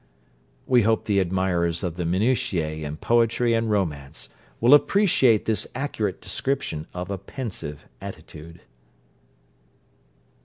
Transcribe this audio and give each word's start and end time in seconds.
We 0.65 0.81
hope 0.81 1.05
the 1.05 1.19
admirers 1.19 1.83
of 1.83 1.95
the 1.95 2.05
minutiæ 2.05 2.81
in 2.81 2.97
poetry 2.97 3.53
and 3.53 3.69
romance 3.69 4.29
will 4.59 4.73
appreciate 4.73 5.45
this 5.45 5.67
accurate 5.75 6.19
description 6.21 6.87
of 6.91 7.11
a 7.11 7.19
pensive 7.19 7.85
attitude. 8.01 8.61